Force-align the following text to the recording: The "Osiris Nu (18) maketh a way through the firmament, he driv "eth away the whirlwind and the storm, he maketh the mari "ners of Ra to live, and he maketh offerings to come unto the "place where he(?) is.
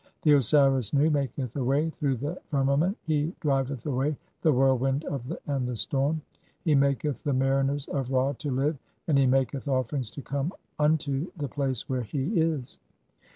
The 0.23 0.33
"Osiris 0.33 0.95
Nu 0.95 1.03
(18) 1.05 1.13
maketh 1.13 1.55
a 1.55 1.63
way 1.63 1.91
through 1.91 2.15
the 2.15 2.41
firmament, 2.47 2.97
he 3.03 3.35
driv 3.39 3.69
"eth 3.69 3.85
away 3.85 4.17
the 4.41 4.51
whirlwind 4.51 5.05
and 5.45 5.67
the 5.67 5.75
storm, 5.75 6.23
he 6.63 6.73
maketh 6.73 7.21
the 7.23 7.33
mari 7.33 7.63
"ners 7.65 7.87
of 7.87 8.09
Ra 8.09 8.31
to 8.39 8.49
live, 8.49 8.79
and 9.07 9.15
he 9.19 9.27
maketh 9.27 9.67
offerings 9.67 10.09
to 10.09 10.23
come 10.23 10.53
unto 10.79 11.31
the 11.37 11.47
"place 11.47 11.87
where 11.87 12.01
he(?) 12.01 12.33
is. 12.39 12.79